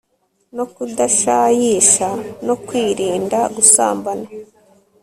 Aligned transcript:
no 0.55 0.65
kudashayisha 0.73 2.07
no 2.45 2.55
kwirinda 2.65 3.39
gusambana 3.55 4.27